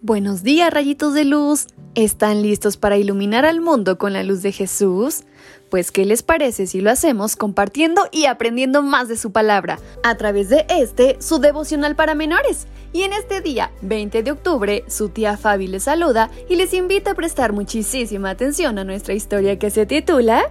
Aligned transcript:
Buenos 0.00 0.44
días, 0.44 0.72
rayitos 0.72 1.12
de 1.12 1.24
luz. 1.24 1.66
¿Están 1.96 2.40
listos 2.40 2.76
para 2.76 2.96
iluminar 2.98 3.44
al 3.44 3.60
mundo 3.60 3.98
con 3.98 4.12
la 4.12 4.22
luz 4.22 4.42
de 4.42 4.52
Jesús? 4.52 5.24
Pues, 5.70 5.90
¿qué 5.90 6.04
les 6.04 6.22
parece 6.22 6.68
si 6.68 6.80
lo 6.80 6.92
hacemos 6.92 7.34
compartiendo 7.34 8.02
y 8.12 8.26
aprendiendo 8.26 8.80
más 8.80 9.08
de 9.08 9.16
su 9.16 9.32
palabra 9.32 9.80
a 10.04 10.16
través 10.16 10.50
de 10.50 10.66
este, 10.68 11.16
su 11.20 11.40
devocional 11.40 11.96
para 11.96 12.14
menores? 12.14 12.68
Y 12.92 13.02
en 13.02 13.12
este 13.12 13.40
día, 13.40 13.72
20 13.82 14.22
de 14.22 14.30
octubre, 14.30 14.84
su 14.86 15.08
tía 15.08 15.36
Fabi 15.36 15.66
les 15.66 15.82
saluda 15.82 16.30
y 16.48 16.54
les 16.54 16.74
invita 16.74 17.10
a 17.10 17.16
prestar 17.16 17.52
muchísima 17.52 18.30
atención 18.30 18.78
a 18.78 18.84
nuestra 18.84 19.14
historia 19.14 19.58
que 19.58 19.70
se 19.70 19.84
titula 19.84 20.44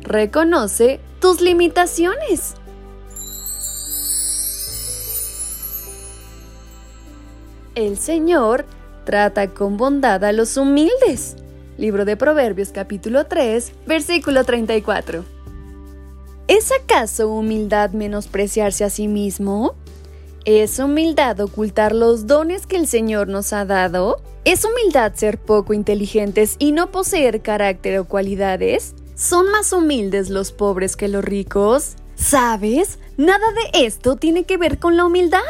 Reconoce 0.00 0.98
tus 1.20 1.42
limitaciones. 1.42 2.54
El 7.74 7.98
Señor 7.98 8.64
Trata 9.08 9.48
con 9.54 9.78
bondad 9.78 10.22
a 10.22 10.32
los 10.32 10.58
humildes. 10.58 11.34
Libro 11.78 12.04
de 12.04 12.18
Proverbios 12.18 12.72
capítulo 12.72 13.24
3, 13.24 13.72
versículo 13.86 14.44
34. 14.44 15.24
¿Es 16.46 16.70
acaso 16.72 17.30
humildad 17.30 17.92
menospreciarse 17.92 18.84
a 18.84 18.90
sí 18.90 19.08
mismo? 19.08 19.74
¿Es 20.44 20.78
humildad 20.78 21.40
ocultar 21.40 21.94
los 21.94 22.26
dones 22.26 22.66
que 22.66 22.76
el 22.76 22.86
Señor 22.86 23.28
nos 23.28 23.54
ha 23.54 23.64
dado? 23.64 24.20
¿Es 24.44 24.66
humildad 24.66 25.14
ser 25.14 25.38
poco 25.38 25.72
inteligentes 25.72 26.56
y 26.58 26.72
no 26.72 26.90
poseer 26.90 27.40
carácter 27.40 28.00
o 28.00 28.04
cualidades? 28.04 28.94
¿Son 29.14 29.50
más 29.50 29.72
humildes 29.72 30.28
los 30.28 30.52
pobres 30.52 30.96
que 30.96 31.08
los 31.08 31.24
ricos? 31.24 31.94
¿Sabes? 32.14 32.98
Nada 33.16 33.46
de 33.72 33.86
esto 33.86 34.16
tiene 34.16 34.44
que 34.44 34.58
ver 34.58 34.78
con 34.78 34.98
la 34.98 35.06
humildad. 35.06 35.40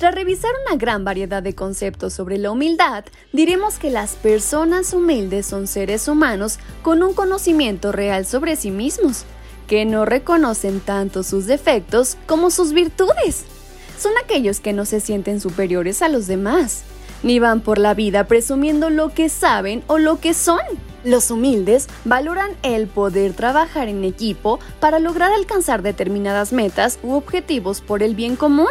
Tras 0.00 0.14
revisar 0.14 0.50
una 0.66 0.78
gran 0.78 1.04
variedad 1.04 1.42
de 1.42 1.54
conceptos 1.54 2.14
sobre 2.14 2.38
la 2.38 2.50
humildad, 2.50 3.04
diremos 3.34 3.78
que 3.78 3.90
las 3.90 4.14
personas 4.14 4.94
humildes 4.94 5.44
son 5.44 5.66
seres 5.66 6.08
humanos 6.08 6.58
con 6.80 7.02
un 7.02 7.12
conocimiento 7.12 7.92
real 7.92 8.24
sobre 8.24 8.56
sí 8.56 8.70
mismos, 8.70 9.26
que 9.66 9.84
no 9.84 10.06
reconocen 10.06 10.80
tanto 10.80 11.22
sus 11.22 11.44
defectos 11.44 12.16
como 12.24 12.50
sus 12.50 12.72
virtudes. 12.72 13.44
Son 13.98 14.12
aquellos 14.24 14.60
que 14.60 14.72
no 14.72 14.86
se 14.86 15.00
sienten 15.00 15.38
superiores 15.38 16.00
a 16.00 16.08
los 16.08 16.26
demás, 16.26 16.82
ni 17.22 17.38
van 17.38 17.60
por 17.60 17.76
la 17.76 17.92
vida 17.92 18.24
presumiendo 18.24 18.88
lo 18.88 19.10
que 19.12 19.28
saben 19.28 19.84
o 19.86 19.98
lo 19.98 20.18
que 20.18 20.32
son. 20.32 20.60
Los 21.04 21.30
humildes 21.30 21.88
valoran 22.06 22.52
el 22.62 22.86
poder 22.86 23.34
trabajar 23.34 23.88
en 23.88 24.04
equipo 24.04 24.60
para 24.80 24.98
lograr 24.98 25.30
alcanzar 25.30 25.82
determinadas 25.82 26.54
metas 26.54 26.98
u 27.02 27.12
objetivos 27.12 27.82
por 27.82 28.02
el 28.02 28.14
bien 28.14 28.36
común. 28.36 28.66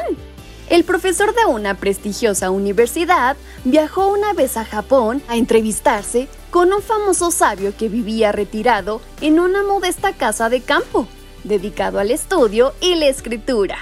El 0.69 0.83
profesor 0.83 1.33
de 1.33 1.45
una 1.45 1.73
prestigiosa 1.73 2.51
universidad 2.51 3.35
viajó 3.65 4.07
una 4.07 4.33
vez 4.33 4.55
a 4.55 4.65
Japón 4.65 5.23
a 5.27 5.35
entrevistarse 5.35 6.27
con 6.51 6.71
un 6.71 6.83
famoso 6.83 7.31
sabio 7.31 7.73
que 7.75 7.89
vivía 7.89 8.31
retirado 8.31 9.01
en 9.19 9.39
una 9.39 9.63
modesta 9.63 10.13
casa 10.13 10.47
de 10.47 10.61
campo, 10.61 11.07
dedicado 11.43 11.97
al 11.97 12.11
estudio 12.11 12.73
y 12.81 12.93
la 12.95 13.07
escritura. 13.07 13.77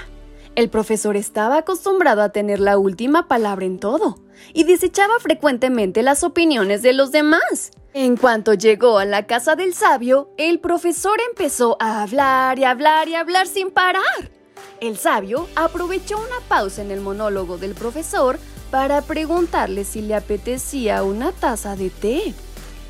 El 0.54 0.70
profesor 0.70 1.18
estaba 1.18 1.58
acostumbrado 1.58 2.22
a 2.22 2.30
tener 2.30 2.58
la 2.58 2.78
última 2.78 3.28
palabra 3.28 3.66
en 3.66 3.78
todo 3.78 4.16
y 4.54 4.64
desechaba 4.64 5.18
frecuentemente 5.20 6.02
las 6.02 6.24
opiniones 6.24 6.80
de 6.80 6.94
los 6.94 7.12
demás. 7.12 7.70
En 7.92 8.16
cuanto 8.16 8.54
llegó 8.54 8.98
a 8.98 9.04
la 9.04 9.26
casa 9.26 9.56
del 9.56 9.74
sabio, 9.74 10.30
el 10.38 10.58
profesor 10.58 11.18
empezó 11.28 11.76
a 11.80 12.02
hablar 12.02 12.58
y 12.58 12.64
hablar 12.64 13.08
y 13.08 13.14
hablar 13.14 13.46
sin 13.46 13.70
parar. 13.70 14.37
El 14.80 14.96
sabio 14.96 15.48
aprovechó 15.56 16.18
una 16.18 16.40
pausa 16.48 16.82
en 16.82 16.90
el 16.90 17.00
monólogo 17.00 17.58
del 17.58 17.74
profesor 17.74 18.38
para 18.70 19.02
preguntarle 19.02 19.84
si 19.84 20.02
le 20.02 20.14
apetecía 20.14 21.02
una 21.02 21.32
taza 21.32 21.76
de 21.76 21.90
té. 21.90 22.34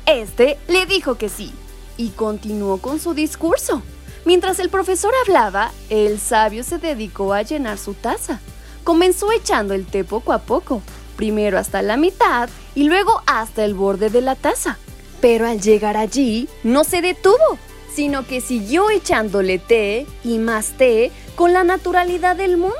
Este 0.05 0.57
le 0.67 0.85
dijo 0.85 1.15
que 1.15 1.29
sí 1.29 1.51
y 1.97 2.09
continuó 2.09 2.77
con 2.77 2.99
su 2.99 3.13
discurso. 3.13 3.81
Mientras 4.25 4.59
el 4.59 4.69
profesor 4.69 5.13
hablaba, 5.25 5.71
el 5.89 6.19
sabio 6.19 6.63
se 6.63 6.77
dedicó 6.77 7.33
a 7.33 7.41
llenar 7.41 7.77
su 7.77 7.93
taza. 7.93 8.39
Comenzó 8.83 9.31
echando 9.31 9.73
el 9.73 9.85
té 9.85 10.03
poco 10.03 10.33
a 10.33 10.39
poco, 10.39 10.81
primero 11.15 11.57
hasta 11.57 11.81
la 11.81 11.97
mitad 11.97 12.49
y 12.75 12.83
luego 12.83 13.21
hasta 13.25 13.65
el 13.65 13.73
borde 13.73 14.09
de 14.09 14.21
la 14.21 14.35
taza. 14.35 14.77
Pero 15.21 15.47
al 15.47 15.59
llegar 15.59 15.97
allí, 15.97 16.47
no 16.63 16.83
se 16.83 17.01
detuvo 17.01 17.57
sino 17.99 18.25
que 18.25 18.39
siguió 18.39 18.89
echándole 18.89 19.59
té 19.59 20.05
y 20.23 20.37
más 20.37 20.71
té 20.77 21.11
con 21.35 21.51
la 21.51 21.65
naturalidad 21.65 22.37
del 22.37 22.55
mundo, 22.55 22.77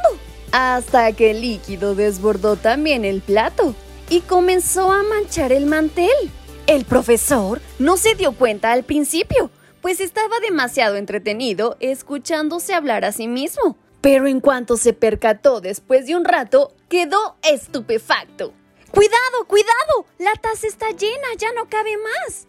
hasta 0.53 1.11
que 1.11 1.31
el 1.31 1.41
líquido 1.41 1.93
desbordó 1.93 2.55
también 2.55 3.03
el 3.03 3.19
plato 3.19 3.75
y 4.09 4.21
comenzó 4.21 4.93
a 4.93 5.03
manchar 5.03 5.51
el 5.51 5.65
mantel. 5.65 6.31
El 6.67 6.85
profesor 6.85 7.59
no 7.79 7.97
se 7.97 8.15
dio 8.15 8.31
cuenta 8.31 8.71
al 8.71 8.83
principio, 8.85 9.51
pues 9.81 9.99
estaba 9.99 10.39
demasiado 10.39 10.95
entretenido 10.95 11.75
escuchándose 11.81 12.73
hablar 12.73 13.03
a 13.03 13.11
sí 13.11 13.27
mismo. 13.27 13.75
Pero 13.99 14.25
en 14.25 14.39
cuanto 14.39 14.77
se 14.77 14.93
percató 14.93 15.59
después 15.59 16.05
de 16.05 16.15
un 16.15 16.23
rato, 16.23 16.71
quedó 16.87 17.35
estupefacto. 17.43 18.53
¡Cuidado, 18.91 19.45
cuidado! 19.49 20.05
La 20.17 20.31
taza 20.35 20.65
está 20.65 20.91
llena, 20.91 21.27
ya 21.37 21.51
no 21.51 21.67
cabe 21.67 21.97
más. 21.97 22.47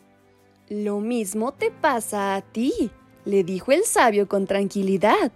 Lo 0.71 1.01
mismo 1.01 1.51
te 1.51 1.73
pasa 1.73 2.37
a 2.37 2.43
ti, 2.43 2.93
le 3.25 3.43
dijo 3.43 3.73
el 3.73 3.83
sabio 3.83 4.29
con 4.29 4.47
tranquilidad. 4.47 5.33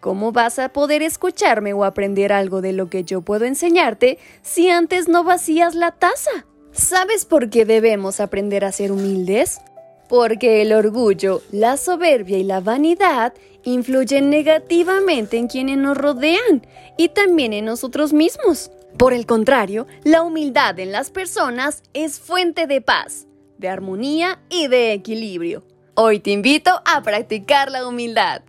¿Cómo 0.00 0.32
vas 0.32 0.58
a 0.58 0.68
poder 0.68 1.00
escucharme 1.00 1.72
o 1.72 1.82
aprender 1.82 2.30
algo 2.30 2.60
de 2.60 2.74
lo 2.74 2.90
que 2.90 3.02
yo 3.02 3.22
puedo 3.22 3.46
enseñarte 3.46 4.18
si 4.42 4.68
antes 4.68 5.08
no 5.08 5.24
vacías 5.24 5.74
la 5.74 5.92
taza? 5.92 6.44
¿Sabes 6.72 7.24
por 7.24 7.48
qué 7.48 7.64
debemos 7.64 8.20
aprender 8.20 8.66
a 8.66 8.72
ser 8.72 8.92
humildes? 8.92 9.62
Porque 10.10 10.60
el 10.60 10.74
orgullo, 10.74 11.40
la 11.52 11.78
soberbia 11.78 12.36
y 12.36 12.44
la 12.44 12.60
vanidad 12.60 13.32
influyen 13.64 14.28
negativamente 14.28 15.38
en 15.38 15.48
quienes 15.48 15.78
nos 15.78 15.96
rodean 15.96 16.66
y 16.98 17.08
también 17.08 17.54
en 17.54 17.64
nosotros 17.64 18.12
mismos. 18.12 18.70
Por 18.98 19.14
el 19.14 19.24
contrario, 19.24 19.86
la 20.04 20.20
humildad 20.20 20.78
en 20.78 20.92
las 20.92 21.10
personas 21.10 21.82
es 21.94 22.20
fuente 22.20 22.66
de 22.66 22.82
paz 22.82 23.26
de 23.58 23.68
armonía 23.68 24.40
y 24.48 24.68
de 24.68 24.92
equilibrio. 24.92 25.62
Hoy 25.94 26.20
te 26.20 26.30
invito 26.30 26.70
a 26.84 27.02
practicar 27.02 27.70
la 27.70 27.86
humildad. 27.86 28.42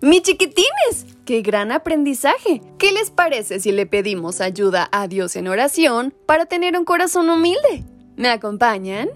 ¡Mi 0.00 0.20
chiquitines! 0.20 1.06
¡Qué 1.24 1.40
gran 1.40 1.72
aprendizaje! 1.72 2.60
¿Qué 2.78 2.92
les 2.92 3.10
parece 3.10 3.60
si 3.60 3.72
le 3.72 3.86
pedimos 3.86 4.40
ayuda 4.40 4.88
a 4.92 5.08
Dios 5.08 5.36
en 5.36 5.48
oración 5.48 6.14
para 6.26 6.46
tener 6.46 6.78
un 6.78 6.84
corazón 6.84 7.30
humilde? 7.30 7.84
¿Me 8.16 8.28
acompañan? 8.28 9.08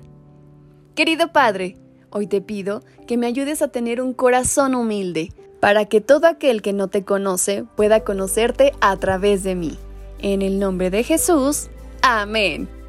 Querido 0.94 1.32
Padre, 1.32 1.76
hoy 2.10 2.26
te 2.26 2.40
pido 2.40 2.82
que 3.06 3.16
me 3.16 3.26
ayudes 3.26 3.62
a 3.62 3.68
tener 3.68 4.00
un 4.00 4.14
corazón 4.14 4.74
humilde 4.74 5.32
para 5.60 5.84
que 5.84 6.00
todo 6.00 6.26
aquel 6.26 6.62
que 6.62 6.72
no 6.72 6.88
te 6.88 7.04
conoce 7.04 7.64
pueda 7.76 8.00
conocerte 8.00 8.72
a 8.80 8.96
través 8.96 9.44
de 9.44 9.54
mí. 9.54 9.78
En 10.18 10.42
el 10.42 10.58
nombre 10.58 10.90
de 10.90 11.04
Jesús. 11.04 11.68
Amén. 12.02 12.79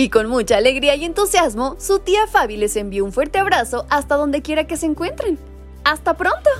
Y 0.00 0.10
con 0.10 0.28
mucha 0.28 0.58
alegría 0.58 0.94
y 0.94 1.04
entusiasmo, 1.04 1.74
su 1.80 1.98
tía 1.98 2.28
Fabi 2.28 2.56
les 2.56 2.76
envió 2.76 3.04
un 3.04 3.12
fuerte 3.12 3.40
abrazo 3.40 3.84
hasta 3.90 4.14
donde 4.14 4.42
quiera 4.42 4.64
que 4.64 4.76
se 4.76 4.86
encuentren. 4.86 5.40
¡Hasta 5.82 6.16
pronto! 6.16 6.50